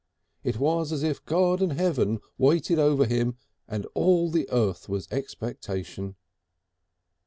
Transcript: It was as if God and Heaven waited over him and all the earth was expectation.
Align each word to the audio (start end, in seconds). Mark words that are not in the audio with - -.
It 0.43 0.57
was 0.57 0.91
as 0.91 1.03
if 1.03 1.23
God 1.25 1.61
and 1.61 1.73
Heaven 1.73 2.21
waited 2.39 2.79
over 2.79 3.05
him 3.05 3.35
and 3.67 3.85
all 3.93 4.31
the 4.31 4.49
earth 4.51 4.89
was 4.89 5.07
expectation. 5.11 6.15